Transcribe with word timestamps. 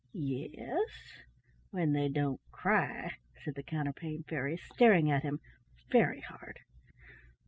"Yes, 0.13 0.89
when 1.69 1.93
they 1.93 2.09
don't 2.09 2.41
cry," 2.51 3.11
said 3.45 3.53
the 3.53 3.61
Counterpane 3.61 4.23
Fairy, 4.23 4.57
staring 4.73 5.11
at 5.11 5.21
him 5.21 5.39
very 5.91 6.21
hard. 6.21 6.59